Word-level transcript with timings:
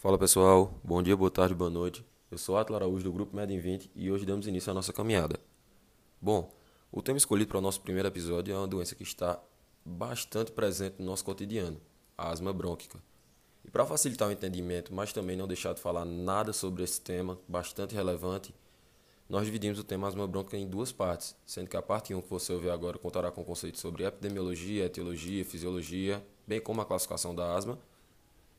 Fala 0.00 0.16
pessoal, 0.16 0.80
bom 0.82 1.02
dia, 1.02 1.14
boa 1.14 1.30
tarde, 1.30 1.54
boa 1.54 1.68
noite. 1.68 2.02
Eu 2.30 2.38
sou 2.38 2.56
Atla 2.56 2.78
Araújo 2.78 3.04
do 3.04 3.12
Grupo 3.12 3.36
Med 3.36 3.54
20 3.60 3.90
e 3.94 4.10
hoje 4.10 4.24
damos 4.24 4.46
início 4.46 4.70
à 4.70 4.74
nossa 4.74 4.94
caminhada. 4.94 5.38
Bom, 6.18 6.50
o 6.90 7.02
tema 7.02 7.18
escolhido 7.18 7.50
para 7.50 7.58
o 7.58 7.60
nosso 7.60 7.82
primeiro 7.82 8.08
episódio 8.08 8.54
é 8.54 8.56
uma 8.56 8.66
doença 8.66 8.94
que 8.94 9.02
está 9.02 9.38
bastante 9.84 10.52
presente 10.52 10.94
no 10.98 11.04
nosso 11.04 11.22
cotidiano, 11.22 11.78
a 12.16 12.30
asma 12.30 12.50
brônquica. 12.50 12.98
E 13.62 13.70
para 13.70 13.84
facilitar 13.84 14.26
o 14.26 14.32
entendimento, 14.32 14.94
mas 14.94 15.12
também 15.12 15.36
não 15.36 15.46
deixar 15.46 15.74
de 15.74 15.82
falar 15.82 16.06
nada 16.06 16.54
sobre 16.54 16.82
esse 16.82 16.98
tema 16.98 17.38
bastante 17.46 17.94
relevante, 17.94 18.54
nós 19.28 19.44
dividimos 19.44 19.78
o 19.78 19.84
tema 19.84 20.08
asma 20.08 20.26
brônquica 20.26 20.56
em 20.56 20.66
duas 20.66 20.90
partes, 20.90 21.36
sendo 21.44 21.68
que 21.68 21.76
a 21.76 21.82
parte 21.82 22.14
1 22.14 22.22
que 22.22 22.30
você 22.30 22.54
ouviu 22.54 22.72
agora 22.72 22.96
contará 22.96 23.30
com 23.30 23.44
conceitos 23.44 23.82
sobre 23.82 24.04
epidemiologia, 24.04 24.86
etiologia, 24.86 25.44
fisiologia, 25.44 26.26
bem 26.46 26.58
como 26.58 26.80
a 26.80 26.86
classificação 26.86 27.34
da 27.34 27.54
asma, 27.54 27.78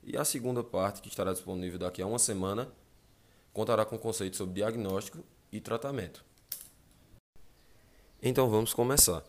e 0.03 0.17
a 0.17 0.25
segunda 0.25 0.63
parte, 0.63 1.01
que 1.01 1.07
estará 1.07 1.31
disponível 1.31 1.79
daqui 1.79 2.01
a 2.01 2.05
uma 2.05 2.19
semana, 2.19 2.71
contará 3.53 3.85
com 3.85 3.97
conceitos 3.97 4.37
sobre 4.37 4.55
diagnóstico 4.55 5.19
e 5.51 5.59
tratamento. 5.59 6.23
Então 8.21 8.49
vamos 8.49 8.73
começar. 8.73 9.23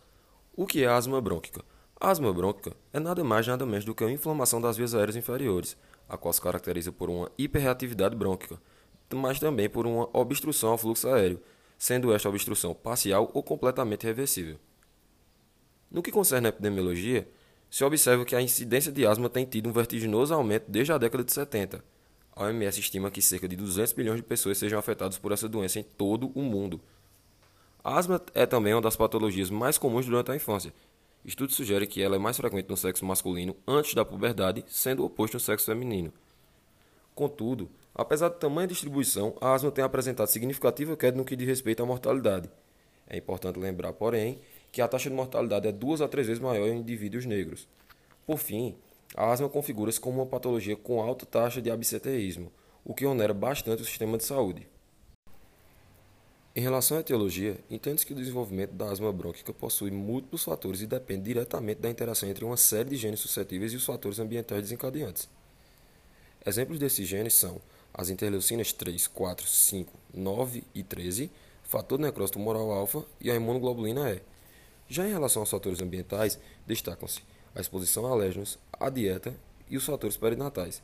O 0.55 0.65
que 0.65 0.83
é 0.83 0.87
asma 0.87 1.19
brônquica? 1.19 1.63
A 1.99 2.11
asma 2.11 2.33
brônquica 2.33 2.75
é 2.91 2.99
nada 2.99 3.23
mais 3.23 3.47
nada 3.47 3.65
menos 3.65 3.85
do 3.85 3.95
que 3.95 4.03
uma 4.03 4.11
inflamação 4.11 4.61
das 4.61 4.77
vias 4.77 4.93
aéreas 4.93 5.15
inferiores, 5.15 5.77
a 6.07 6.17
qual 6.17 6.33
se 6.33 6.41
caracteriza 6.41 6.91
por 6.91 7.09
uma 7.09 7.31
hiperreatividade 7.37 8.15
brônquica, 8.15 8.61
mas 9.13 9.39
também 9.39 9.69
por 9.69 9.85
uma 9.85 10.09
obstrução 10.11 10.71
ao 10.71 10.77
fluxo 10.77 11.07
aéreo, 11.07 11.41
sendo 11.77 12.13
esta 12.13 12.29
obstrução 12.29 12.73
parcial 12.73 13.29
ou 13.33 13.43
completamente 13.43 14.05
reversível. 14.05 14.59
No 15.89 16.01
que 16.01 16.11
concerne 16.11 16.47
à 16.47 16.49
epidemiologia, 16.49 17.27
se 17.73 17.83
observa 17.83 18.23
que 18.23 18.35
a 18.35 18.41
incidência 18.41 18.91
de 18.91 19.03
asma 19.03 19.27
tem 19.27 19.47
tido 19.47 19.67
um 19.67 19.71
vertiginoso 19.73 20.31
aumento 20.31 20.65
desde 20.67 20.93
a 20.93 20.97
década 20.99 21.23
de 21.23 21.33
70. 21.33 21.83
A 22.35 22.43
OMS 22.43 22.79
estima 22.79 23.09
que 23.09 23.19
cerca 23.19 23.47
de 23.47 23.55
200 23.55 23.95
milhões 23.95 24.17
de 24.17 24.21
pessoas 24.21 24.59
sejam 24.59 24.77
afetadas 24.77 25.17
por 25.17 25.31
essa 25.31 25.49
doença 25.49 25.79
em 25.79 25.83
todo 25.83 26.31
o 26.35 26.43
mundo. 26.43 26.79
A 27.83 27.97
asma 27.97 28.21
é 28.35 28.45
também 28.45 28.75
uma 28.75 28.81
das 28.81 28.95
patologias 28.95 29.49
mais 29.49 29.79
comuns 29.79 30.05
durante 30.05 30.29
a 30.29 30.35
infância. 30.35 30.71
Estudos 31.25 31.55
sugerem 31.55 31.87
que 31.87 31.99
ela 31.99 32.15
é 32.15 32.19
mais 32.19 32.37
frequente 32.37 32.69
no 32.69 32.77
sexo 32.77 33.03
masculino 33.07 33.55
antes 33.67 33.95
da 33.95 34.05
puberdade, 34.05 34.63
sendo 34.67 35.01
o 35.01 35.07
oposto 35.07 35.33
no 35.33 35.39
sexo 35.39 35.65
feminino. 35.65 36.13
Contudo, 37.15 37.71
apesar 37.95 38.29
da 38.29 38.35
tamanha 38.35 38.67
distribuição, 38.67 39.35
a 39.41 39.51
asma 39.51 39.71
tem 39.71 39.83
apresentado 39.83 40.27
significativa 40.27 40.95
queda 40.95 41.17
no 41.17 41.25
que 41.25 41.35
diz 41.35 41.47
respeito 41.47 41.81
à 41.81 41.87
mortalidade. 41.87 42.51
É 43.07 43.17
importante 43.17 43.57
lembrar, 43.57 43.93
porém, 43.93 44.39
que 44.73 44.81
a 44.81 44.87
taxa 44.87 45.07
de 45.07 45.15
mortalidade 45.15 45.67
é 45.67 45.71
duas 45.71 46.01
a 46.01 46.07
três 46.07 46.25
vezes 46.25 46.41
maior 46.41 46.67
em 46.67 46.79
indivíduos 46.79 47.27
negros. 47.27 47.67
Por 48.25 48.39
fim, 48.39 48.75
a 49.15 49.31
asma 49.31 49.47
configura-se 49.47 49.99
como 49.99 50.19
uma 50.19 50.25
patologia 50.25 50.75
com 50.75 50.99
alta 50.99 51.27
taxa 51.27 51.61
de 51.61 51.69
absenteísmo, 51.69 52.51
o 52.83 52.91
que 52.91 53.05
onera 53.05 53.35
bastante 53.35 53.83
o 53.83 53.85
sistema 53.85 54.17
de 54.17 54.23
saúde. 54.23 54.67
Em 56.55 56.61
relação 56.61 56.97
à 56.97 57.01
etiologia, 57.01 57.55
entende-se 57.69 58.03
que 58.03 58.13
o 58.13 58.15
desenvolvimento 58.15 58.71
da 58.71 58.89
asma 58.89 59.13
brônquica 59.13 59.53
possui 59.53 59.91
múltiplos 59.91 60.43
fatores 60.43 60.81
e 60.81 60.87
depende 60.87 61.25
diretamente 61.25 61.79
da 61.79 61.89
interação 61.89 62.27
entre 62.27 62.43
uma 62.43 62.57
série 62.57 62.89
de 62.89 62.95
genes 62.95 63.19
suscetíveis 63.19 63.73
e 63.73 63.75
os 63.75 63.85
fatores 63.85 64.17
ambientais 64.17 64.63
desencadeantes. 64.63 65.29
Exemplos 66.43 66.79
desses 66.79 67.07
genes 67.07 67.35
são 67.35 67.61
as 67.93 68.09
interleucinas 68.09 68.73
3, 68.73 69.05
4, 69.05 69.47
5, 69.47 69.93
9 70.15 70.63
e 70.73 70.81
13, 70.81 71.29
fator 71.61 71.99
necrose 71.99 72.31
tumoral 72.31 72.71
alfa 72.71 73.05
e 73.21 73.29
a 73.29 73.35
imunoglobulina 73.35 74.09
E. 74.11 74.32
Já 74.93 75.07
em 75.07 75.11
relação 75.11 75.41
aos 75.41 75.49
fatores 75.49 75.81
ambientais, 75.81 76.37
destacam-se 76.67 77.19
a 77.55 77.59
exposição 77.59 78.05
a 78.05 78.11
alérgenos, 78.11 78.59
a 78.79 78.91
dieta 78.91 79.35
e 79.67 79.75
os 79.75 79.83
fatores 79.83 80.15
perinatais. 80.15 80.83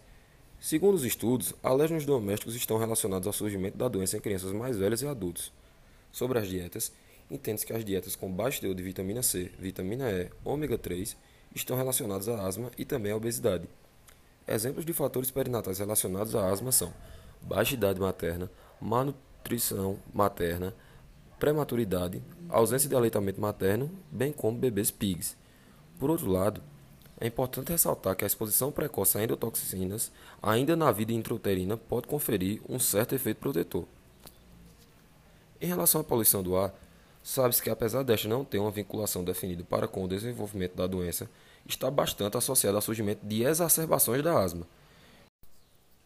Segundo 0.60 0.96
os 0.96 1.06
estudos, 1.06 1.54
alérgenos 1.62 2.08
domésticos 2.08 2.56
estão 2.56 2.80
relacionados 2.80 3.28
ao 3.28 3.34
surgimento 3.34 3.78
da 3.78 3.88
doença 3.88 4.18
em 4.18 4.20
crianças 4.20 4.52
mais 4.52 4.78
velhas 4.78 5.04
e 5.04 5.08
adultos. 5.08 5.54
Sobre 6.12 6.40
as 6.40 6.48
dietas, 6.48 6.92
entende-se 7.30 7.68
que 7.68 7.72
as 7.72 7.86
dietas 7.86 8.16
com 8.16 8.32
baixo 8.32 8.60
teor 8.60 8.74
de 8.74 8.82
vitamina 8.82 9.22
C, 9.22 9.52
vitamina 9.60 10.10
E, 10.10 10.32
ômega 10.44 10.76
3 10.76 11.16
estão 11.54 11.78
relacionadas 11.78 12.28
à 12.28 12.48
asma 12.48 12.72
e 12.80 12.86
também 12.86 13.12
à 13.12 13.16
obesidade. 13.16 13.70
Exemplos 14.48 14.88
de 14.88 14.92
fatores 14.92 15.30
perinatais 15.30 15.78
relacionados 15.78 16.36
à 16.36 16.50
asma 16.50 16.72
são 16.72 16.92
baixa 17.44 17.76
idade 17.76 18.00
materna, 18.00 18.50
má 18.82 19.04
nutrição 19.04 20.00
materna, 20.12 20.74
prematuridade, 21.40 22.22
ausência 22.50 22.90
de 22.90 22.96
aleitamento 22.96 23.40
materno, 23.40 23.90
bem 24.12 24.32
como 24.32 24.58
bebês 24.58 24.92
PIGs. 24.92 25.38
Por 25.98 26.10
outro 26.10 26.30
lado, 26.30 26.62
é 27.20 27.28
importante 27.28 27.72
ressaltar 27.72 28.16
que 28.16 28.26
a 28.26 28.28
exposição 28.28 28.72
precoce 28.72 29.18
a 29.18 29.24
endotoxinas, 29.24 30.12
ainda 30.42 30.76
na 30.76 30.92
vida 30.92 31.14
intrauterina, 31.14 31.78
pode 31.78 32.08
conferir 32.08 32.62
um 32.68 32.78
certo 32.78 33.16
efeito 33.16 33.38
protetor. 33.38 33.86
Em 35.62 35.68
relação 35.68 36.02
à 36.02 36.04
poluição 36.04 36.44
do 36.44 36.58
ar, 36.58 36.74
sabe-se 37.24 37.62
que 37.64 37.70
apesar 37.70 38.04
desta 38.04 38.28
não 38.28 38.44
ter 38.44 38.60
uma 38.60 38.72
vinculação 38.72 39.24
definida 39.24 39.64
para 39.64 39.88
com 39.88 40.04
o 40.04 40.08
desenvolvimento 40.08 40.76
da 40.76 40.88
doença, 40.88 41.30
está 41.66 41.90
bastante 41.90 42.38
associada 42.38 42.78
ao 42.78 42.82
surgimento 42.82 43.26
de 43.26 43.44
exacerbações 43.44 44.24
da 44.24 44.38
asma. 44.38 44.68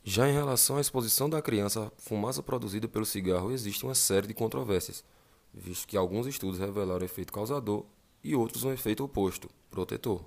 Já 0.04 0.28
em 0.28 0.34
relação 0.34 0.78
à 0.78 0.82
exposição 0.82 1.30
da 1.30 1.42
criança 1.42 1.86
à 1.86 1.92
fumaça 1.98 2.44
produzida 2.44 2.88
pelo 2.88 3.06
cigarro, 3.06 3.52
existe 3.52 3.86
uma 3.86 3.96
série 3.96 4.28
de 4.28 4.34
controvérsias 4.34 5.04
visto 5.54 5.88
que 5.88 5.96
alguns 5.96 6.26
estudos 6.26 6.60
revelaram 6.60 7.06
efeito 7.06 7.32
causador 7.32 7.86
e 8.24 8.36
outros 8.36 8.64
um 8.64 8.72
efeito 8.72 9.04
oposto, 9.04 9.50
protetor. 9.70 10.26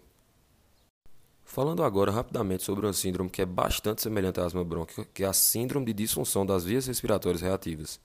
Falando 1.44 1.82
agora 1.82 2.10
rapidamente 2.10 2.62
sobre 2.62 2.86
uma 2.86 2.92
síndrome 2.92 3.30
que 3.30 3.40
é 3.40 3.46
bastante 3.46 4.02
semelhante 4.02 4.40
à 4.40 4.44
asma 4.44 4.64
brônquica, 4.64 5.04
que 5.12 5.24
é 5.24 5.26
a 5.26 5.32
síndrome 5.32 5.86
de 5.86 5.92
disfunção 5.92 6.44
das 6.44 6.64
vias 6.64 6.86
respiratórias 6.86 7.40
reativas. 7.40 8.00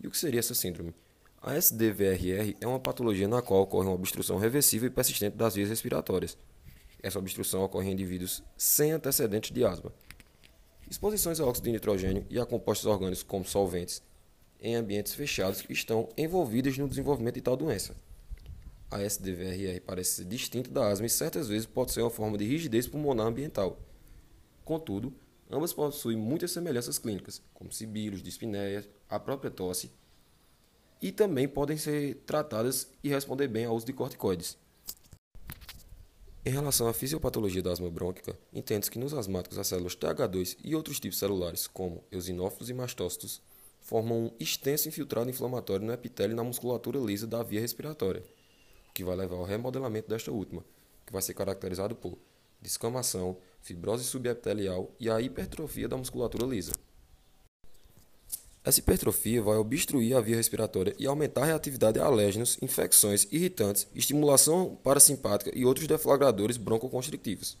E 0.00 0.06
o 0.06 0.10
que 0.10 0.18
seria 0.18 0.40
essa 0.40 0.54
síndrome? 0.54 0.94
A 1.42 1.56
SDVRR 1.56 2.56
é 2.60 2.66
uma 2.66 2.78
patologia 2.78 3.26
na 3.26 3.42
qual 3.42 3.62
ocorre 3.62 3.88
uma 3.88 3.94
obstrução 3.94 4.38
reversível 4.38 4.86
e 4.86 4.90
persistente 4.90 5.36
das 5.36 5.54
vias 5.54 5.68
respiratórias. 5.68 6.38
Essa 7.02 7.18
obstrução 7.18 7.62
ocorre 7.64 7.88
em 7.88 7.92
indivíduos 7.92 8.42
sem 8.56 8.92
antecedentes 8.92 9.50
de 9.50 9.64
asma. 9.64 9.92
Exposições 10.88 11.40
a 11.40 11.46
óxido 11.46 11.64
de 11.64 11.72
nitrogênio 11.72 12.26
e 12.28 12.38
a 12.38 12.46
compostos 12.46 12.86
orgânicos 12.86 13.22
como 13.22 13.44
solventes 13.44 14.02
em 14.60 14.74
ambientes 14.74 15.14
fechados 15.14 15.62
que 15.62 15.72
estão 15.72 16.08
envolvidas 16.16 16.76
no 16.76 16.88
desenvolvimento 16.88 17.36
de 17.36 17.40
tal 17.40 17.56
doença. 17.56 17.96
A 18.90 19.02
SDVRR 19.02 19.80
parece 19.86 20.16
ser 20.16 20.24
distinta 20.24 20.70
da 20.70 20.88
asma 20.88 21.06
e 21.06 21.10
certas 21.10 21.48
vezes 21.48 21.66
pode 21.66 21.92
ser 21.92 22.02
uma 22.02 22.10
forma 22.10 22.36
de 22.36 22.44
rigidez 22.44 22.86
pulmonar 22.86 23.26
ambiental. 23.26 23.78
Contudo, 24.64 25.14
ambas 25.50 25.72
possuem 25.72 26.16
muitas 26.16 26.50
semelhanças 26.50 26.98
clínicas, 26.98 27.40
como 27.54 27.72
sibilos, 27.72 28.22
dispneia, 28.22 28.84
a 29.08 29.18
própria 29.18 29.50
tosse, 29.50 29.90
e 31.00 31.10
também 31.10 31.48
podem 31.48 31.78
ser 31.78 32.16
tratadas 32.26 32.88
e 33.02 33.08
responder 33.08 33.48
bem 33.48 33.64
ao 33.64 33.74
uso 33.74 33.86
de 33.86 33.92
corticoides. 33.92 34.58
Em 36.44 36.50
relação 36.50 36.88
à 36.88 36.92
fisiopatologia 36.92 37.62
da 37.62 37.70
asma 37.70 37.90
brônquica, 37.90 38.38
entende-se 38.52 38.90
que 38.90 38.98
nos 38.98 39.14
asmáticos 39.14 39.58
as 39.58 39.66
células 39.66 39.94
TH2 39.94 40.56
e 40.64 40.74
outros 40.74 40.98
tipos 40.98 41.18
celulares, 41.18 41.66
como 41.66 42.02
eosinófilos 42.10 42.70
e 42.70 42.74
mastócitos, 42.74 43.42
formam 43.90 44.26
um 44.26 44.30
extenso 44.38 44.86
infiltrado 44.86 45.28
inflamatório 45.28 45.84
no 45.84 45.92
epitélio 45.92 46.32
e 46.32 46.36
na 46.36 46.44
musculatura 46.44 46.96
lisa 47.00 47.26
da 47.26 47.42
via 47.42 47.60
respiratória, 47.60 48.22
o 48.88 48.92
que 48.94 49.02
vai 49.02 49.16
levar 49.16 49.34
ao 49.34 49.44
remodelamento 49.44 50.08
desta 50.08 50.30
última, 50.30 50.64
que 51.04 51.12
vai 51.12 51.20
ser 51.20 51.34
caracterizado 51.34 51.96
por 51.96 52.16
descamação, 52.62 53.36
fibrose 53.60 54.04
subepitelial 54.04 54.92
e 55.00 55.10
a 55.10 55.20
hipertrofia 55.20 55.88
da 55.88 55.96
musculatura 55.96 56.46
lisa. 56.46 56.70
Essa 58.62 58.78
hipertrofia 58.78 59.42
vai 59.42 59.56
obstruir 59.56 60.14
a 60.14 60.20
via 60.20 60.36
respiratória 60.36 60.94
e 60.96 61.08
aumentar 61.08 61.42
a 61.42 61.46
reatividade 61.46 61.98
a 61.98 62.04
alérgenos, 62.04 62.58
infecções, 62.62 63.26
irritantes, 63.32 63.88
estimulação 63.92 64.78
parasimpática 64.84 65.50
e 65.52 65.64
outros 65.64 65.88
deflagradores 65.88 66.56
broncoconstrictivos. 66.56 67.58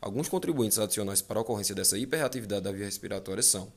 Alguns 0.00 0.28
contribuintes 0.28 0.78
adicionais 0.78 1.20
para 1.20 1.40
a 1.40 1.42
ocorrência 1.42 1.74
dessa 1.74 1.98
hiperreatividade 1.98 2.62
da 2.62 2.70
via 2.70 2.84
respiratória 2.84 3.42
são 3.42 3.72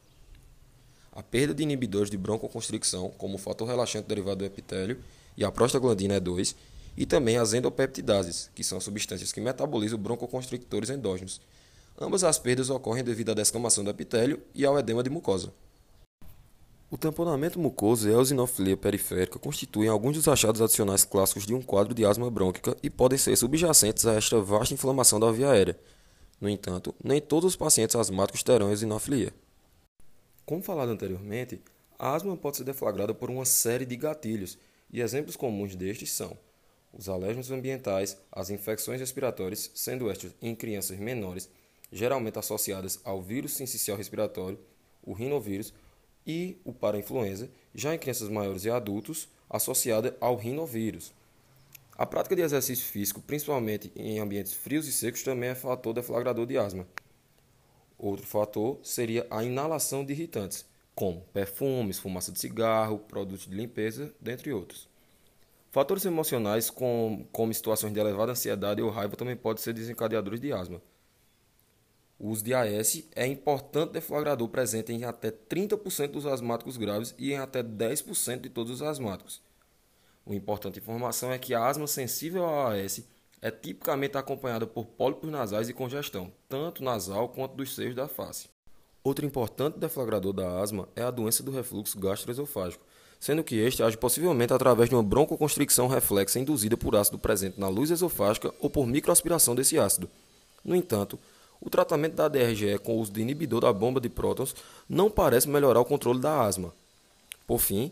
a 1.12 1.22
perda 1.22 1.54
de 1.54 1.64
inibidores 1.64 2.10
de 2.10 2.18
broncoconstricção, 2.18 3.12
como 3.18 3.36
o 3.36 3.38
fator 3.38 3.68
relaxante 3.68 4.08
derivado 4.08 4.38
do 4.38 4.46
epitélio 4.46 4.98
e 5.36 5.44
a 5.44 5.52
prostaglandina 5.52 6.20
E2, 6.20 6.56
e 6.96 7.06
também 7.06 7.38
as 7.38 7.54
endopeptidases, 7.54 8.50
que 8.54 8.64
são 8.64 8.80
substâncias 8.80 9.32
que 9.32 9.42
metabolizam 9.42 10.00
broncoconstrictores 10.00 10.90
endógenos. 10.90 11.42
Ambas 12.00 12.24
as 12.24 12.40
perdas 12.40 12.70
ocorrem 12.70 13.04
devido 13.04 13.32
à 13.32 13.34
descamação 13.34 13.84
do 13.84 13.90
epitélio 13.90 14.42
e 14.56 14.66
ao 14.66 14.78
edema 14.80 15.04
de 15.04 15.10
mucosa. 15.10 15.54
O 16.90 16.98
tamponamento 16.98 17.58
mucoso 17.58 18.10
e 18.10 18.12
a 18.12 18.16
eosinofilia 18.16 18.76
periférica 18.76 19.40
constituem 19.40 19.88
alguns 19.88 20.18
dos 20.18 20.28
achados 20.28 20.62
adicionais 20.62 21.06
clássicos 21.06 21.46
de 21.46 21.54
um 21.54 21.62
quadro 21.62 21.94
de 21.94 22.04
asma 22.04 22.30
brônquica 22.30 22.76
e 22.84 22.90
podem 22.90 23.18
ser 23.18 23.36
subjacentes 23.38 24.06
a 24.06 24.16
esta 24.16 24.42
vasta 24.42 24.74
inflamação 24.74 25.18
da 25.18 25.32
via 25.32 25.52
aérea. 25.52 25.80
No 26.40 26.50
entanto, 26.50 26.94
nem 27.02 27.22
todos 27.22 27.52
os 27.52 27.56
pacientes 27.56 27.96
asmáticos 27.96 28.44
terão 28.44 28.70
eosinofilia. 28.70 29.34
Como 30.52 30.62
falado 30.62 30.92
anteriormente, 30.92 31.62
a 31.98 32.14
asma 32.14 32.36
pode 32.36 32.58
ser 32.58 32.66
deflagrada 32.66 33.14
por 33.14 33.30
uma 33.30 33.46
série 33.46 33.86
de 33.86 33.96
gatilhos, 33.96 34.58
e 34.92 35.00
exemplos 35.00 35.38
comuns 35.38 35.78
destes 35.78 36.12
são 36.12 36.38
os 36.92 37.08
alérgenos 37.08 37.52
ambientais, 37.52 38.18
as 38.30 38.50
infecções 38.50 39.00
respiratórias, 39.00 39.72
sendo 39.74 40.12
estas 40.12 40.36
em 40.42 40.54
crianças 40.54 41.00
menores, 41.00 41.50
geralmente 41.90 42.38
associadas 42.38 43.00
ao 43.06 43.22
vírus 43.22 43.54
sincicial 43.54 43.98
respiratório, 43.98 44.60
o 45.02 45.14
rinovírus, 45.14 45.74
e 46.28 46.58
o 46.66 46.74
parainfluenza, 46.74 47.50
já 47.74 47.96
em 47.96 47.98
crianças 47.98 48.28
maiores 48.28 48.66
e 48.66 48.70
adultos, 48.70 49.30
associada 49.50 50.18
ao 50.20 50.36
rinovírus. 50.36 51.14
A 51.98 52.06
prática 52.06 52.36
de 52.36 52.42
exercício 52.42 52.84
físico, 52.88 53.22
principalmente 53.22 53.90
em 53.96 54.20
ambientes 54.20 54.52
frios 54.52 54.86
e 54.86 54.92
secos, 54.92 55.24
também 55.24 55.52
é 55.52 55.56
fator 55.56 55.94
deflagrador 55.94 56.46
de 56.46 56.58
asma. 56.58 56.86
Outro 58.02 58.26
fator 58.26 58.80
seria 58.82 59.28
a 59.30 59.44
inalação 59.44 60.04
de 60.04 60.12
irritantes, 60.12 60.66
como 60.96 61.22
perfumes, 61.32 62.00
fumaça 62.00 62.32
de 62.32 62.40
cigarro, 62.40 62.98
produtos 62.98 63.46
de 63.46 63.56
limpeza, 63.56 64.12
dentre 64.20 64.52
outros. 64.52 64.90
Fatores 65.70 66.04
emocionais, 66.04 66.72
como, 66.72 67.28
como 67.32 67.54
situações 67.54 67.94
de 67.94 68.00
elevada 68.00 68.32
ansiedade 68.32 68.82
ou 68.82 68.90
raiva, 68.90 69.16
também 69.16 69.36
podem 69.36 69.62
ser 69.62 69.74
desencadeadores 69.74 70.42
de 70.42 70.52
asma. 70.52 70.82
O 72.18 72.30
uso 72.30 72.44
de 72.44 72.56
AS 72.56 73.04
é 73.16 73.28
importante 73.28 73.94
deflagrador 73.94 74.50
presente 74.50 74.92
em 74.92 75.04
até 75.04 75.30
30% 75.30 76.08
dos 76.08 76.26
asmáticos 76.26 76.78
graves 76.78 77.14
e 77.20 77.34
em 77.34 77.38
até 77.38 77.62
10% 77.62 78.42
de 78.42 78.50
todos 78.50 78.72
os 78.72 78.82
asmáticos. 78.82 79.44
Uma 80.26 80.36
importante 80.36 80.80
informação 80.80 81.32
é 81.32 81.38
que 81.38 81.54
a 81.54 81.68
asma 81.68 81.86
sensível 81.86 82.46
ao 82.46 82.72
AS 82.72 83.04
é 83.42 83.50
tipicamente 83.50 84.18
acompanhada 84.18 84.68
por 84.68 84.86
pólipos 84.86 85.32
nasais 85.32 85.68
e 85.68 85.74
congestão, 85.74 86.32
tanto 86.48 86.84
nasal 86.84 87.30
quanto 87.30 87.56
dos 87.56 87.74
seios 87.74 87.96
da 87.96 88.08
face. 88.08 88.48
Outro 89.04 89.26
importante 89.26 89.80
deflagrador 89.80 90.32
da 90.32 90.60
asma 90.60 90.88
é 90.96 91.02
a 91.02 91.10
doença 91.10 91.42
do 91.42 91.52
refluxo 91.52 92.00
gastroesofágico, 92.00 92.84
sendo 93.20 93.44
que 93.44 93.56
este 93.56 93.82
age 93.82 93.98
possivelmente 93.98 94.54
através 94.54 94.90
de 94.90 94.96
uma 94.96 95.02
broncoconstricção 95.02 95.88
reflexa 95.88 96.40
induzida 96.40 96.78
por 96.78 96.96
ácido 96.96 97.18
presente 97.18 97.60
na 97.60 97.68
luz 97.68 97.90
esofágica 97.90 98.54
ou 98.60 98.70
por 98.70 98.86
microaspiração 98.86 99.56
desse 99.56 99.80
ácido. 99.80 100.08
No 100.64 100.76
entanto, 100.76 101.18
o 101.60 101.70
tratamento 101.70 102.14
da 102.14 102.28
DRGE 102.28 102.78
com 102.80 102.96
o 102.96 103.00
uso 103.00 103.12
de 103.12 103.22
inibidor 103.22 103.62
da 103.62 103.74
bomba 103.74 104.00
de 104.00 104.10
prótons 104.10 104.56
não 104.88 105.10
parece 105.10 105.50
melhorar 105.50 105.80
o 105.80 105.86
controle 105.86 106.20
da 106.20 106.42
asma. 106.44 106.74
Por 107.48 107.60
fim, 107.60 107.92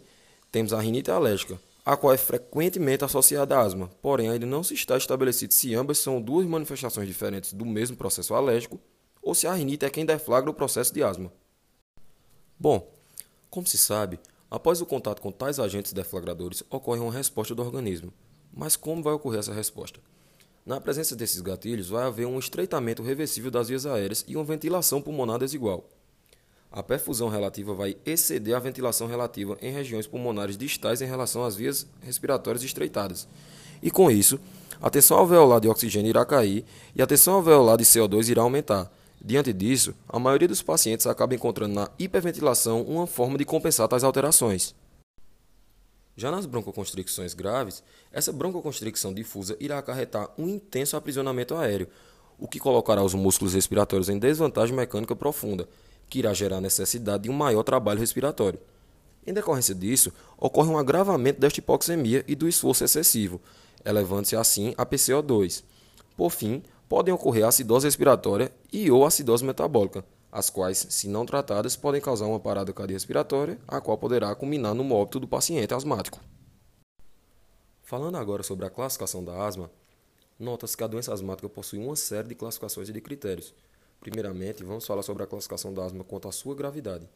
temos 0.52 0.74
a 0.74 0.80
rinite 0.80 1.10
alérgica, 1.10 1.60
a 1.90 1.98
qual 1.98 2.14
é 2.14 2.18
frequentemente 2.18 3.04
associada 3.04 3.58
à 3.58 3.62
asma, 3.62 3.90
porém 4.00 4.30
ainda 4.30 4.46
não 4.46 4.62
se 4.62 4.76
está 4.76 4.96
estabelecido 4.96 5.56
se 5.56 5.74
ambas 5.74 5.98
são 5.98 6.22
duas 6.22 6.46
manifestações 6.46 7.08
diferentes 7.08 7.52
do 7.52 7.66
mesmo 7.66 7.98
processo 7.98 8.36
alérgico 8.36 8.80
ou 9.24 9.34
se 9.34 9.48
a 9.48 9.54
rinite 9.54 9.84
é 9.84 9.90
quem 9.90 10.06
deflagra 10.06 10.52
o 10.52 10.54
processo 10.54 10.94
de 10.94 11.02
asma. 11.02 11.34
Bom, 12.60 12.94
como 13.50 13.66
se 13.66 13.76
sabe, 13.76 14.20
após 14.52 14.80
o 14.82 14.86
contato 14.86 15.20
com 15.20 15.32
tais 15.32 15.60
agentes 15.60 15.92
deflagradores 15.92 16.62
ocorre 16.70 17.00
uma 17.00 17.12
resposta 17.12 17.56
do 17.56 17.64
organismo. 17.64 18.14
Mas 18.54 18.76
como 18.76 19.02
vai 19.02 19.14
ocorrer 19.14 19.40
essa 19.40 19.52
resposta? 19.52 20.00
Na 20.64 20.80
presença 20.80 21.16
desses 21.16 21.42
gatilhos, 21.42 21.90
vai 21.90 22.06
haver 22.06 22.28
um 22.28 22.38
estreitamento 22.38 23.02
reversível 23.02 23.50
das 23.50 23.68
vias 23.68 23.88
aéreas 23.88 24.24
e 24.28 24.36
uma 24.36 24.46
ventilação 24.46 25.02
pulmonar 25.02 25.40
desigual. 25.40 25.90
A 26.72 26.84
perfusão 26.84 27.30
relativa 27.30 27.74
vai 27.74 27.98
exceder 28.06 28.56
a 28.56 28.60
ventilação 28.60 29.08
relativa 29.08 29.58
em 29.60 29.72
regiões 29.72 30.06
pulmonares 30.06 30.56
distais 30.56 31.02
em 31.02 31.06
relação 31.06 31.44
às 31.44 31.56
vias 31.56 31.88
respiratórias 32.02 32.64
estreitadas. 32.64 33.28
E 33.82 33.90
com 33.90 34.12
isso, 34.12 34.40
a 34.80 34.90
tensão 34.90 35.18
alveolar 35.18 35.60
de 35.60 35.68
oxigênio 35.68 36.10
irá 36.10 36.24
cair 36.26 36.64
e 36.96 37.02
a 37.02 37.08
tensão 37.08 37.34
alveolar 37.36 37.78
de 37.78 37.86
CO2 37.86 38.30
irá 38.30 38.44
aumentar. 38.44 38.92
Diante 39.20 39.52
disso, 39.52 39.96
a 40.08 40.20
maioria 40.20 40.48
dos 40.48 40.62
pacientes 40.62 41.08
acaba 41.08 41.34
encontrando 41.34 41.74
na 41.74 41.90
hiperventilação 41.98 42.84
uma 42.84 43.08
forma 43.08 43.38
de 43.38 43.46
compensar 43.46 43.88
tais 43.88 44.04
alterações. 44.04 44.76
Já 46.16 46.30
nas 46.30 46.46
broncoconstricções 46.46 47.34
graves, 47.34 47.82
essa 48.12 48.32
broncoconstricção 48.32 49.14
difusa 49.14 49.58
irá 49.60 49.80
acarretar 49.80 50.30
um 50.38 50.48
intenso 50.48 50.96
aprisionamento 50.96 51.56
aéreo, 51.56 51.88
o 52.38 52.48
que 52.48 52.60
colocará 52.60 53.04
os 53.04 53.14
músculos 53.14 53.54
respiratórios 53.54 54.08
em 54.08 54.20
desvantagem 54.20 54.76
mecânica 54.76 55.16
profunda, 55.16 55.68
que 56.10 56.20
irá 56.20 56.34
gerar 56.34 56.60
necessidade 56.60 57.24
de 57.24 57.30
um 57.30 57.34
maior 57.34 57.64
trabalho 57.64 58.00
respiratório. 58.00 58.60
Em 59.26 59.34
decorrência 59.34 59.76
disso, 59.76 60.12
ocorre 60.38 60.70
um 60.70 60.78
agravamento 60.78 61.40
desta 61.40 61.60
hipoxemia 61.60 62.24
e 62.28 62.36
do 62.36 62.48
esforço 62.48 62.84
excessivo, 62.84 63.40
elevando-se 63.86 64.36
assim 64.36 64.74
a 64.78 64.86
PCO2. 64.86 65.64
Por 66.18 66.32
fim, 66.32 66.64
podem 66.88 67.14
ocorrer 67.14 67.46
acidose 67.46 67.86
respiratória 67.86 68.52
e 68.74 68.90
ou 68.90 69.06
acidose 69.06 69.46
metabólica, 69.46 70.04
as 70.32 70.50
quais, 70.50 70.86
se 70.90 71.08
não 71.08 71.26
tratadas, 71.26 71.76
podem 71.76 72.02
causar 72.02 72.26
uma 72.26 72.40
parada 72.40 72.72
cardiorrespiratória, 72.74 73.60
a 73.68 73.82
qual 73.82 73.98
poderá 73.98 74.34
culminar 74.36 74.74
no 74.76 74.94
óbito 74.94 75.20
do 75.20 75.28
paciente 75.28 75.74
asmático. 75.74 76.20
Falando 77.82 78.18
agora 78.18 78.44
sobre 78.44 78.66
a 78.66 78.70
classificação 78.70 79.24
da 79.24 79.46
asma, 79.46 79.72
nota-se 80.38 80.78
que 80.78 80.84
a 80.84 80.88
doença 80.88 81.12
asmática 81.12 81.50
possui 81.50 81.80
uma 81.80 81.96
série 81.96 82.28
de 82.28 82.36
classificações 82.36 82.90
e 82.90 82.94
de 82.94 83.02
critérios. 83.02 83.54
Primeiramente, 84.00 84.64
vamos 84.64 84.86
falar 84.86 85.04
sobre 85.04 85.24
a 85.24 85.28
classificação 85.28 85.74
da 85.74 85.84
asma 85.84 86.04
quanto 86.04 86.28
à 86.28 86.32
sua 86.32 86.56
gravidade. 86.56 87.10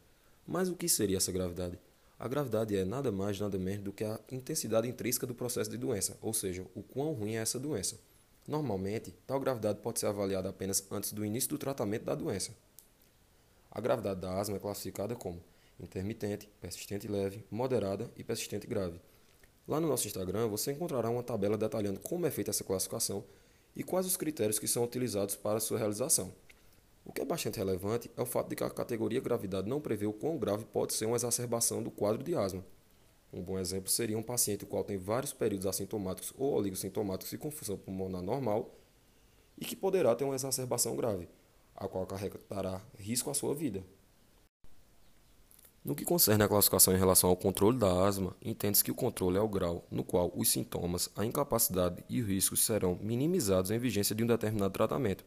Mas 0.46 0.68
o 0.68 0.76
que 0.76 0.88
seria 0.88 1.16
essa 1.16 1.32
gravidade? 1.32 1.78
A 2.18 2.28
gravidade 2.28 2.76
é 2.76 2.84
nada 2.84 3.10
mais 3.10 3.40
nada 3.40 3.58
menos 3.58 3.84
do 3.84 3.92
que 3.92 4.04
a 4.04 4.20
intensidade 4.30 4.88
intrínseca 4.88 5.26
do 5.26 5.34
processo 5.34 5.70
de 5.70 5.76
doença, 5.78 6.16
ou 6.20 6.34
seja, 6.34 6.66
o 6.74 6.82
quão 6.82 7.12
ruim 7.12 7.34
é 7.34 7.42
essa 7.42 7.58
doença. 7.58 7.98
Normalmente, 8.46 9.12
tal 9.26 9.40
gravidade 9.40 9.80
pode 9.80 9.98
ser 9.98 10.06
avaliada 10.06 10.50
apenas 10.50 10.86
antes 10.90 11.12
do 11.12 11.24
início 11.24 11.48
do 11.48 11.58
tratamento 11.58 12.04
da 12.04 12.14
doença. 12.14 12.52
A 13.70 13.80
gravidade 13.80 14.20
da 14.20 14.38
asma 14.38 14.56
é 14.56 14.60
classificada 14.60 15.16
como 15.16 15.42
intermitente, 15.80 16.48
persistente 16.60 17.08
leve, 17.08 17.44
moderada 17.50 18.10
e 18.16 18.22
persistente 18.22 18.66
grave. 18.66 19.00
Lá 19.66 19.80
no 19.80 19.88
nosso 19.88 20.06
Instagram 20.06 20.46
você 20.48 20.72
encontrará 20.72 21.08
uma 21.08 21.22
tabela 21.22 21.56
detalhando 21.56 21.98
como 22.00 22.26
é 22.26 22.30
feita 22.30 22.50
essa 22.50 22.62
classificação 22.62 23.24
e 23.74 23.82
quais 23.82 24.06
os 24.06 24.16
critérios 24.16 24.58
que 24.58 24.68
são 24.68 24.84
utilizados 24.84 25.34
para 25.34 25.58
sua 25.58 25.78
realização. 25.78 26.32
O 27.04 27.12
que 27.12 27.20
é 27.20 27.24
bastante 27.24 27.58
relevante 27.58 28.10
é 28.16 28.22
o 28.22 28.26
fato 28.26 28.48
de 28.48 28.56
que 28.56 28.64
a 28.64 28.70
categoria 28.70 29.20
gravidade 29.20 29.68
não 29.68 29.80
prevê 29.80 30.06
o 30.06 30.12
quão 30.12 30.38
grave 30.38 30.64
pode 30.64 30.94
ser 30.94 31.06
uma 31.06 31.16
exacerbação 31.16 31.82
do 31.82 31.90
quadro 31.90 32.22
de 32.22 32.34
asma. 32.34 32.64
Um 33.32 33.42
bom 33.42 33.58
exemplo 33.58 33.90
seria 33.90 34.16
um 34.16 34.22
paciente 34.22 34.64
o 34.64 34.66
qual 34.66 34.84
tem 34.84 34.96
vários 34.96 35.32
períodos 35.32 35.66
assintomáticos 35.66 36.32
ou 36.38 36.54
oligossintomáticos 36.54 37.32
e 37.32 37.38
confusão 37.38 37.76
pulmonar 37.76 38.22
normal 38.22 38.74
e 39.58 39.64
que 39.64 39.76
poderá 39.76 40.14
ter 40.14 40.24
uma 40.24 40.34
exacerbação 40.34 40.96
grave 40.96 41.28
a 41.76 41.88
qual 41.88 42.04
acarretará 42.04 42.80
risco 42.98 43.30
à 43.30 43.34
sua 43.34 43.54
vida. 43.54 43.84
No 45.84 45.94
que 45.94 46.04
concerne 46.04 46.42
à 46.42 46.48
classificação 46.48 46.94
em 46.94 46.98
relação 46.98 47.28
ao 47.28 47.36
controle 47.36 47.76
da 47.76 48.06
asma, 48.06 48.34
entende-se 48.42 48.82
que 48.82 48.90
o 48.90 48.94
controle 48.94 49.36
é 49.36 49.40
o 49.40 49.48
grau 49.48 49.84
no 49.90 50.02
qual 50.02 50.32
os 50.34 50.48
sintomas, 50.48 51.10
a 51.14 51.26
incapacidade 51.26 52.02
e 52.08 52.22
os 52.22 52.28
riscos 52.28 52.64
serão 52.64 52.98
minimizados 53.02 53.70
em 53.70 53.78
vigência 53.78 54.14
de 54.14 54.24
um 54.24 54.26
determinado 54.26 54.72
tratamento. 54.72 55.24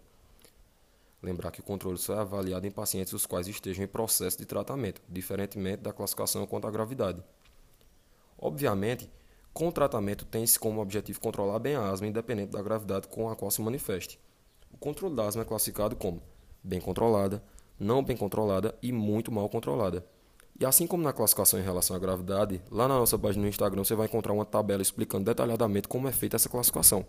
Lembrar 1.22 1.52
que 1.52 1.60
o 1.60 1.64
controle 1.64 1.98
só 1.98 2.16
é 2.16 2.20
avaliado 2.20 2.68
em 2.68 2.72
pacientes 2.72 3.14
os 3.14 3.26
quais 3.26 3.48
estejam 3.48 3.84
em 3.84 3.88
processo 3.88 4.38
de 4.38 4.46
tratamento, 4.46 5.02
diferentemente 5.10 5.82
da 5.82 5.92
classificação 5.92 6.46
quanto 6.46 6.68
à 6.68 6.72
gravidade. 6.72 7.24
Obviamente, 8.38 9.10
com 9.52 9.68
o 9.68 9.72
tratamento 9.72 10.26
tem-se 10.26 10.60
como 10.60 10.80
objetivo 10.80 11.20
controlar 11.20 11.58
bem 11.58 11.76
a 11.76 11.90
asma, 11.90 12.06
independente 12.06 12.52
da 12.52 12.62
gravidade 12.62 13.08
com 13.08 13.30
a 13.30 13.36
qual 13.36 13.50
se 13.50 13.62
manifeste. 13.62 14.20
O 14.72 14.78
controle 14.78 15.16
da 15.16 15.26
asma 15.26 15.42
é 15.42 15.46
classificado 15.46 15.96
como 15.96 16.22
bem 16.64 16.80
controlada, 16.80 17.44
não 17.80 18.04
bem 18.04 18.16
controlada 18.16 18.76
e 18.82 18.92
muito 18.92 19.32
mal 19.32 19.50
controlada. 19.50 20.06
E 20.60 20.66
assim 20.66 20.86
como 20.86 21.04
na 21.04 21.14
classificação 21.14 21.60
em 21.60 21.64
relação 21.64 21.96
à 21.96 22.00
gravidade, 22.00 22.62
lá 22.70 22.88
na 22.88 22.98
nossa 23.00 23.18
página 23.18 23.44
no 23.44 23.50
Instagram 23.50 23.84
você 23.84 23.96
vai 23.96 24.06
encontrar 24.06 24.34
uma 24.34 24.46
tabela 24.46 24.82
explicando 24.82 25.26
detalhadamente 25.26 25.88
como 25.88 26.08
é 26.08 26.12
feita 26.12 26.36
essa 26.36 26.50
classificação. 26.50 27.06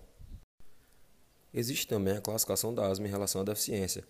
Existe 1.52 1.87
também 1.87 2.17
a 2.17 2.21
classificação 2.21 2.75
da 2.75 2.87
asma 2.87 3.07
em 3.07 3.11
relação 3.11 3.40
à 3.40 3.45
deficiência. 3.45 4.05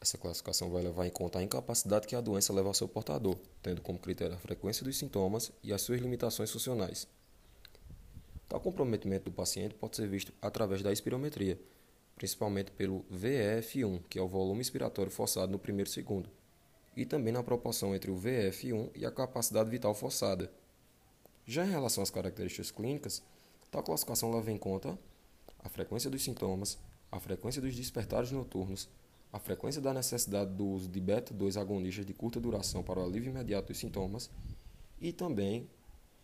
Essa 0.00 0.18
classificação 0.18 0.68
vai 0.68 0.82
levar 0.82 1.06
em 1.06 1.10
conta 1.10 1.38
a 1.38 1.42
incapacidade 1.42 2.08
que 2.08 2.16
a 2.16 2.20
doença 2.20 2.52
leva 2.52 2.66
ao 2.66 2.74
seu 2.74 2.88
portador, 2.88 3.36
tendo 3.62 3.80
como 3.80 4.00
critério 4.00 4.34
a 4.34 4.38
frequência 4.38 4.84
dos 4.84 4.98
sintomas 4.98 5.52
e 5.62 5.72
as 5.72 5.80
suas 5.80 6.00
limitações 6.00 6.50
funcionais. 6.50 7.06
Tal 8.48 8.60
comprometimento 8.60 9.26
do 9.26 9.32
paciente 9.32 9.76
pode 9.76 9.94
ser 9.94 10.08
visto 10.08 10.32
através 10.42 10.82
da 10.82 10.92
espirometria, 10.92 11.56
principalmente 12.16 12.72
pelo 12.72 13.04
VF1, 13.04 14.02
que 14.10 14.18
é 14.18 14.22
o 14.22 14.26
volume 14.26 14.60
expiratório 14.60 15.10
forçado 15.10 15.52
no 15.52 15.60
primeiro 15.60 15.88
segundo, 15.88 16.28
e 16.96 17.06
também 17.06 17.32
na 17.32 17.44
proporção 17.44 17.94
entre 17.94 18.10
o 18.10 18.16
VF1 18.16 18.90
e 18.96 19.06
a 19.06 19.10
capacidade 19.12 19.70
vital 19.70 19.94
forçada. 19.94 20.50
Já 21.46 21.64
em 21.64 21.70
relação 21.70 22.02
às 22.02 22.10
características 22.10 22.72
clínicas, 22.72 23.22
tal 23.70 23.84
classificação 23.84 24.34
leva 24.34 24.50
em 24.50 24.58
conta 24.58 24.98
a 25.62 25.68
frequência 25.68 26.10
dos 26.10 26.22
sintomas, 26.22 26.78
a 27.10 27.20
frequência 27.20 27.60
dos 27.60 27.74
despertares 27.74 28.30
noturnos, 28.30 28.88
a 29.32 29.38
frequência 29.38 29.80
da 29.80 29.94
necessidade 29.94 30.52
do 30.52 30.66
uso 30.66 30.88
de 30.88 31.00
beta-2 31.00 31.60
agonistas 31.60 32.04
de 32.04 32.12
curta 32.12 32.40
duração 32.40 32.82
para 32.82 33.00
o 33.00 33.04
alívio 33.04 33.30
imediato 33.30 33.68
dos 33.68 33.78
sintomas 33.78 34.30
e 35.00 35.12
também 35.12 35.68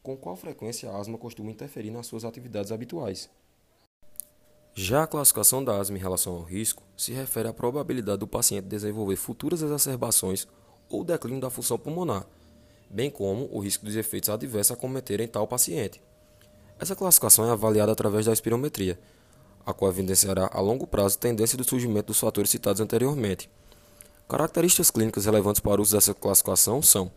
com 0.02 0.16
qual 0.16 0.36
frequência 0.36 0.90
a 0.90 0.98
asma 0.98 1.18
costuma 1.18 1.50
interferir 1.50 1.90
nas 1.90 2.06
suas 2.06 2.24
atividades 2.24 2.72
habituais. 2.72 3.30
Já 4.74 5.02
a 5.02 5.06
classificação 5.06 5.64
da 5.64 5.76
asma 5.76 5.96
em 5.96 6.00
relação 6.00 6.34
ao 6.34 6.42
risco 6.42 6.84
se 6.96 7.12
refere 7.12 7.48
à 7.48 7.52
probabilidade 7.52 8.20
do 8.20 8.28
paciente 8.28 8.66
desenvolver 8.66 9.16
futuras 9.16 9.60
exacerbações 9.60 10.46
ou 10.88 11.02
declínio 11.02 11.40
da 11.40 11.50
função 11.50 11.76
pulmonar, 11.78 12.26
bem 12.88 13.10
como 13.10 13.48
o 13.52 13.58
risco 13.58 13.84
dos 13.84 13.96
efeitos 13.96 14.28
adversos 14.28 14.72
acometerem 14.72 15.26
tal 15.26 15.48
paciente. 15.48 16.00
Essa 16.78 16.94
classificação 16.94 17.44
é 17.46 17.50
avaliada 17.50 17.90
através 17.90 18.26
da 18.26 18.32
espirometria. 18.32 18.98
A 19.64 19.72
qual 19.72 19.90
evidenciará 19.90 20.50
a 20.52 20.60
longo 20.60 20.86
prazo 20.86 21.18
tendência 21.18 21.56
do 21.56 21.64
surgimento 21.64 22.06
dos 22.08 22.20
fatores 22.20 22.50
citados 22.50 22.80
anteriormente. 22.80 23.50
Características 24.28 24.90
clínicas 24.90 25.24
relevantes 25.24 25.60
para 25.60 25.80
o 25.80 25.82
uso 25.82 25.94
dessa 25.94 26.12
classificação 26.14 26.82
são 26.82 27.10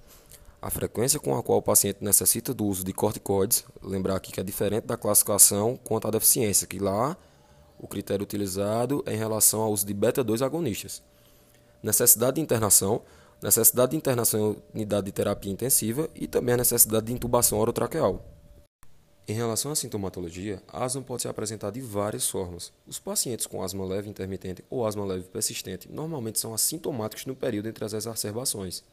a 0.61 0.69
frequência 0.69 1.19
com 1.19 1.35
a 1.35 1.41
qual 1.41 1.57
o 1.57 1.61
paciente 1.61 1.97
necessita 2.01 2.53
do 2.53 2.65
uso 2.65 2.83
de 2.83 2.93
corticoides, 2.93 3.65
lembrar 3.81 4.15
aqui 4.15 4.31
que 4.31 4.39
é 4.39 4.43
diferente 4.43 4.85
da 4.85 4.95
classificação 4.95 5.77
quanto 5.83 6.07
à 6.07 6.11
deficiência, 6.11 6.67
que 6.67 6.77
lá 6.77 7.17
o 7.79 7.87
critério 7.87 8.23
utilizado 8.23 9.03
é 9.07 9.13
em 9.13 9.17
relação 9.17 9.61
ao 9.61 9.71
uso 9.71 9.85
de 9.85 9.93
beta-2 9.93 10.45
agonistas. 10.45 11.01
Necessidade 11.81 12.35
de 12.35 12.41
internação, 12.41 13.01
necessidade 13.41 13.91
de 13.91 13.97
internação 13.97 14.55
em 14.73 14.77
unidade 14.77 15.07
de 15.07 15.11
terapia 15.11 15.51
intensiva 15.51 16.07
e 16.13 16.27
também 16.27 16.53
a 16.53 16.57
necessidade 16.57 17.07
de 17.07 17.13
intubação 17.13 17.57
orotraqueal. 17.57 18.23
Em 19.31 19.33
relação 19.33 19.71
à 19.71 19.75
sintomatologia, 19.77 20.61
a 20.67 20.83
asma 20.83 21.01
pode 21.01 21.21
ser 21.21 21.29
apresentada 21.29 21.71
de 21.71 21.79
várias 21.79 22.27
formas. 22.27 22.73
Os 22.85 22.99
pacientes 22.99 23.47
com 23.47 23.63
asma 23.63 23.85
leve 23.85 24.09
intermitente 24.09 24.61
ou 24.69 24.85
asma 24.85 25.05
leve 25.05 25.23
persistente 25.23 25.89
normalmente 25.89 26.37
são 26.37 26.53
assintomáticos 26.53 27.25
no 27.25 27.33
período 27.33 27.69
entre 27.69 27.85
as 27.85 27.93
exacerbações. 27.93 28.83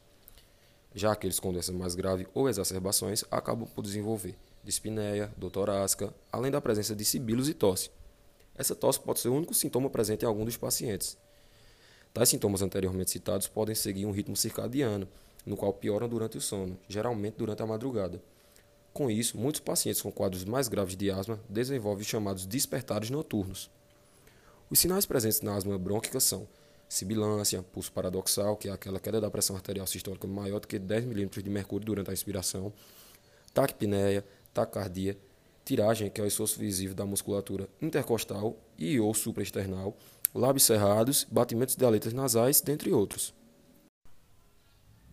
Já 0.95 1.11
aqueles 1.11 1.41
com 1.41 1.53
doença 1.53 1.73
mais 1.73 1.97
grave 1.97 2.29
ou 2.33 2.49
exacerbações 2.49 3.25
acabam 3.33 3.67
por 3.67 3.83
desenvolver 3.83 4.37
dispneia, 4.63 5.29
dor 5.37 5.51
torácica, 5.51 6.15
além 6.31 6.53
da 6.53 6.61
presença 6.61 6.95
de 6.95 7.05
sibilos 7.05 7.49
e 7.49 7.55
tosse. 7.55 7.91
Essa 8.55 8.77
tosse 8.77 9.01
pode 9.01 9.19
ser 9.19 9.31
o 9.31 9.35
único 9.35 9.53
sintoma 9.53 9.91
presente 9.91 10.23
em 10.23 10.29
algum 10.29 10.45
dos 10.45 10.57
pacientes. 10.57 11.19
Tais 12.15 12.29
sintomas 12.29 12.63
anteriormente 12.63 13.11
citados 13.11 13.49
podem 13.49 13.75
seguir 13.75 14.07
um 14.07 14.13
ritmo 14.13 14.37
circadiano, 14.37 15.09
no 15.45 15.57
qual 15.57 15.73
pioram 15.73 16.09
durante 16.09 16.39
o 16.39 16.41
sono, 16.41 16.79
geralmente 16.89 17.35
durante 17.39 17.61
a 17.61 17.67
madrugada. 17.67 18.23
Com 18.99 19.09
isso, 19.09 19.39
muitos 19.39 19.61
pacientes 19.61 20.03
com 20.03 20.11
quadros 20.11 20.45
mais 20.45 20.67
graves 20.67 20.97
de 20.97 21.09
asma 21.09 21.39
desenvolvem 21.49 22.03
os 22.03 22.09
chamados 22.09 22.45
despertares 22.45 23.11
noturnos. 23.11 23.71
Os 24.69 24.81
sinais 24.81 25.07
presentes 25.07 25.41
na 25.41 25.55
asma 25.55 25.79
brônquica 25.79 26.19
são 26.19 26.49
sibilância, 26.89 27.63
pulso 27.63 27.93
paradoxal, 27.93 28.57
que 28.57 28.69
é 28.69 28.73
aquela 28.73 28.99
queda 28.99 29.21
da 29.21 29.31
pressão 29.31 29.55
arterial 29.55 29.87
sistólica 29.87 30.27
maior 30.27 30.59
do 30.59 30.67
que 30.67 30.81
10 30.81 31.05
milímetros 31.05 31.45
de 31.45 31.49
mercúrio 31.49 31.87
durante 31.87 32.11
a 32.11 32.13
inspiração, 32.13 32.73
taquipneia, 33.55 34.25
taquicardia, 34.53 35.17
tiragem, 35.65 36.11
que 36.11 36.21
é 36.21 36.25
o 36.25 36.27
esforço 36.27 36.59
visível 36.59 36.97
da 36.97 37.07
musculatura 37.07 37.69
intercostal 37.81 38.57
e 38.77 38.99
ou 38.99 39.15
supraesternal, 39.15 39.97
lábios 40.35 40.65
cerrados, 40.65 41.25
batimentos 41.31 41.77
de 41.77 41.85
aletas 41.85 42.13
nasais, 42.13 42.61
dentre 42.61 42.93
outros. 42.93 43.33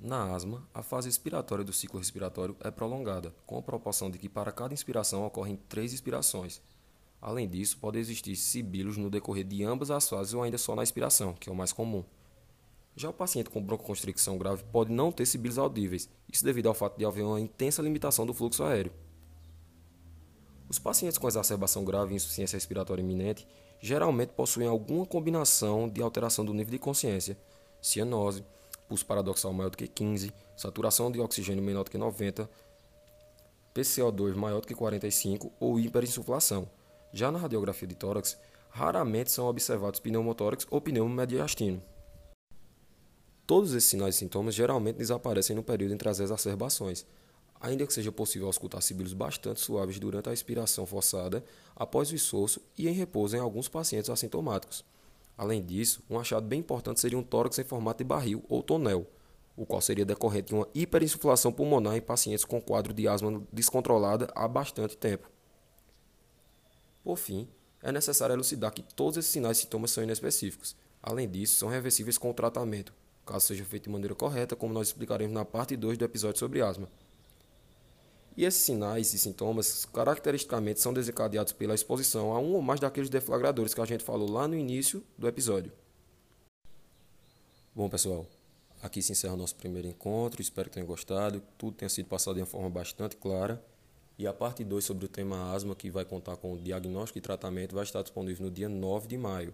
Na 0.05 0.35
asma, 0.35 0.61
a 0.71 0.83
fase 0.83 1.09
expiratória 1.09 1.65
do 1.65 1.73
ciclo 1.73 1.97
respiratório 1.97 2.55
é 2.59 2.69
prolongada, 2.69 3.33
com 3.43 3.57
a 3.57 3.61
proporção 3.63 4.11
de 4.11 4.19
que 4.19 4.29
para 4.29 4.51
cada 4.51 4.71
inspiração 4.71 5.25
ocorrem 5.25 5.59
três 5.67 5.93
expirações. 5.93 6.61
Além 7.19 7.49
disso, 7.49 7.79
pode 7.79 7.97
existir 7.97 8.35
sibilos 8.35 8.97
no 8.97 9.09
decorrer 9.09 9.43
de 9.43 9.63
ambas 9.63 9.89
as 9.89 10.07
fases 10.07 10.35
ou 10.35 10.43
ainda 10.43 10.59
só 10.59 10.75
na 10.75 10.83
expiração, 10.83 11.33
que 11.33 11.49
é 11.49 11.51
o 11.51 11.55
mais 11.55 11.73
comum. 11.73 12.03
Já 12.95 13.09
o 13.09 13.13
paciente 13.13 13.49
com 13.49 13.63
broncoconstricção 13.65 14.37
grave 14.37 14.63
pode 14.65 14.93
não 14.93 15.11
ter 15.11 15.25
sibilos 15.25 15.57
audíveis, 15.57 16.07
isso 16.31 16.45
devido 16.45 16.67
ao 16.67 16.75
fato 16.75 16.99
de 16.99 17.03
haver 17.03 17.23
uma 17.23 17.41
intensa 17.41 17.81
limitação 17.81 18.27
do 18.27 18.33
fluxo 18.33 18.63
aéreo. 18.63 18.93
Os 20.69 20.77
pacientes 20.77 21.17
com 21.17 21.27
exacerbação 21.27 21.83
grave 21.83 22.13
e 22.13 22.17
insuficiência 22.17 22.57
respiratória 22.57 23.01
iminente 23.01 23.47
geralmente 23.81 24.33
possuem 24.33 24.67
alguma 24.67 25.03
combinação 25.03 25.89
de 25.89 25.99
alteração 25.99 26.45
do 26.45 26.53
nível 26.53 26.73
de 26.73 26.77
consciência, 26.77 27.35
cianose, 27.81 28.45
pulso 28.87 29.05
paradoxal 29.05 29.53
maior 29.53 29.69
do 29.69 29.77
que 29.77 29.87
15, 29.87 30.33
saturação 30.55 31.11
de 31.11 31.19
oxigênio 31.19 31.63
menor 31.63 31.83
do 31.83 31.91
que 31.91 31.97
90, 31.97 32.49
PCO2 33.73 34.35
maior 34.35 34.61
do 34.61 34.67
que 34.67 34.73
45 34.73 35.51
ou 35.59 35.79
hiperinsuflação. 35.79 36.69
Já 37.11 37.31
na 37.31 37.39
radiografia 37.39 37.87
de 37.87 37.95
tórax, 37.95 38.37
raramente 38.69 39.31
são 39.31 39.47
observados 39.47 39.99
pneumotórax 39.99 40.65
ou 40.69 40.81
pneumomediastino. 40.81 41.81
Todos 43.47 43.73
esses 43.73 43.89
sinais 43.89 44.15
e 44.15 44.17
sintomas 44.17 44.55
geralmente 44.55 44.97
desaparecem 44.97 45.55
no 45.55 45.63
período 45.63 45.93
entre 45.93 46.09
as 46.09 46.19
exacerbações, 46.19 47.05
ainda 47.61 47.85
que 47.85 47.93
seja 47.93 48.11
possível 48.11 48.47
auscultar 48.47 48.81
sibilos 48.81 49.13
bastante 49.13 49.59
suaves 49.59 49.99
durante 49.99 50.29
a 50.29 50.33
expiração 50.33 50.85
forçada, 50.85 51.43
após 51.75 52.11
o 52.11 52.15
esforço 52.15 52.61
e 52.77 52.87
em 52.87 52.91
repouso 52.91 53.35
em 53.35 53.39
alguns 53.39 53.67
pacientes 53.67 54.09
assintomáticos. 54.09 54.83
Além 55.37 55.63
disso, 55.63 56.01
um 56.09 56.17
achado 56.17 56.47
bem 56.47 56.59
importante 56.59 56.99
seria 56.99 57.17
um 57.17 57.23
tórax 57.23 57.59
em 57.59 57.63
formato 57.63 57.97
de 57.97 58.07
barril 58.07 58.43
ou 58.47 58.63
tonel, 58.63 59.05
o 59.55 59.65
qual 59.65 59.81
seria 59.81 60.05
decorrente 60.05 60.47
de 60.47 60.55
uma 60.55 60.67
hiperinsuflação 60.73 61.51
pulmonar 61.51 61.95
em 61.95 62.01
pacientes 62.01 62.45
com 62.45 62.61
quadro 62.61 62.93
de 62.93 63.07
asma 63.07 63.41
descontrolada 63.51 64.27
há 64.35 64.47
bastante 64.47 64.97
tempo. 64.97 65.29
Por 67.03 67.17
fim, 67.17 67.47
é 67.83 67.91
necessário 67.91 68.33
elucidar 68.33 68.73
que 68.73 68.81
todos 68.81 69.17
esses 69.17 69.31
sinais 69.31 69.57
e 69.57 69.61
sintomas 69.61 69.91
são 69.91 70.03
inespecíficos. 70.03 70.75
Além 71.03 71.29
disso, 71.29 71.55
são 71.55 71.69
reversíveis 71.69 72.17
com 72.17 72.31
o 72.31 72.33
tratamento, 72.33 72.93
caso 73.25 73.45
seja 73.45 73.63
feito 73.63 73.83
de 73.83 73.89
maneira 73.89 74.15
correta, 74.15 74.55
como 74.55 74.73
nós 74.73 74.87
explicaremos 74.87 75.33
na 75.33 75.45
parte 75.45 75.75
2 75.75 75.97
do 75.97 76.05
episódio 76.05 76.39
sobre 76.39 76.61
asma. 76.61 76.89
E 78.37 78.43
esses 78.43 78.61
sinais 78.61 79.13
e 79.13 79.17
sintomas, 79.17 79.85
caracteristicamente, 79.85 80.81
são 80.81 80.93
desencadeados 80.93 81.53
pela 81.53 81.73
exposição 81.73 82.33
a 82.33 82.39
um 82.39 82.53
ou 82.53 82.61
mais 82.61 82.79
daqueles 82.79 83.09
deflagradores 83.09 83.73
que 83.73 83.79
a 83.79 83.85
gente 83.85 84.03
falou 84.03 84.29
lá 84.29 84.47
no 84.47 84.55
início 84.55 85.01
do 85.17 85.27
episódio. 85.27 85.71
Bom, 87.73 87.89
pessoal, 87.89 88.25
aqui 88.81 89.01
se 89.01 89.13
encerra 89.13 89.35
o 89.35 89.37
nosso 89.37 89.55
primeiro 89.55 89.87
encontro. 89.87 90.41
Espero 90.41 90.69
que 90.69 90.73
tenham 90.73 90.87
gostado, 90.87 91.41
tudo 91.57 91.77
tenha 91.77 91.89
sido 91.89 92.07
passado 92.07 92.35
de 92.35 92.41
uma 92.41 92.45
forma 92.45 92.69
bastante 92.69 93.15
clara. 93.15 93.63
E 94.17 94.27
a 94.27 94.33
parte 94.33 94.63
2 94.63 94.83
sobre 94.83 95.05
o 95.05 95.09
tema 95.09 95.53
asma, 95.53 95.75
que 95.75 95.89
vai 95.89 96.05
contar 96.05 96.35
com 96.37 96.53
o 96.53 96.57
diagnóstico 96.57 97.17
e 97.17 97.21
tratamento, 97.21 97.75
vai 97.75 97.83
estar 97.83 98.01
disponível 98.01 98.45
no 98.45 98.51
dia 98.51 98.67
9 98.67 99.07
de 99.07 99.17
maio. 99.17 99.53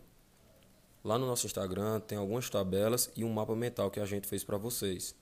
Lá 1.04 1.18
no 1.18 1.26
nosso 1.26 1.48
Instagram 1.48 2.00
tem 2.00 2.18
algumas 2.18 2.48
tabelas 2.50 3.12
e 3.16 3.24
um 3.24 3.34
mapa 3.34 3.56
mental 3.56 3.90
que 3.90 4.00
a 4.00 4.06
gente 4.06 4.28
fez 4.28 4.44
para 4.44 4.58
vocês. 4.58 5.16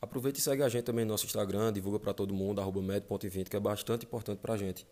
Aproveita 0.00 0.38
e 0.38 0.42
segue 0.42 0.62
a 0.62 0.68
gente 0.68 0.84
também 0.84 1.04
no 1.04 1.10
nosso 1.10 1.26
Instagram, 1.26 1.72
divulga 1.72 1.98
para 1.98 2.14
todo 2.14 2.32
mundo, 2.32 2.60
arroba 2.60 2.80
med.20, 2.80 3.48
que 3.48 3.56
é 3.56 3.60
bastante 3.60 4.06
importante 4.06 4.38
para 4.38 4.54
a 4.54 4.56
gente. 4.56 4.86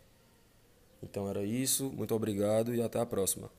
Então 1.02 1.28
era 1.28 1.44
isso, 1.44 1.90
muito 1.90 2.14
obrigado 2.14 2.74
e 2.74 2.82
até 2.82 2.98
a 2.98 3.06
próxima. 3.06 3.50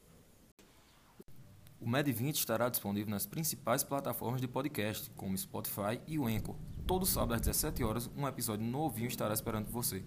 O 1.80 1.86
Med20 1.86 2.36
estará 2.36 2.70
disponível 2.70 3.12
nas 3.12 3.26
principais 3.26 3.84
plataformas 3.84 4.42
de 4.42 4.48
podcast, 4.48 5.10
como 5.12 5.38
Spotify 5.38 6.02
e 6.08 6.18
o 6.18 6.26
Anchor. 6.26 6.56
Todo 6.88 7.06
sábado 7.06 7.36
às 7.36 7.42
17 7.42 7.84
horas, 7.84 8.10
um 8.18 8.28
episódio 8.28 8.66
novinho 8.66 9.08
estará 9.08 9.34
esperando 9.34 9.70
você. 9.70 10.04